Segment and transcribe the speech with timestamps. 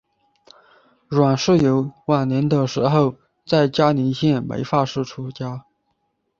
[1.07, 5.63] 阮氏游晚年的时候在嘉林县梅发寺出家。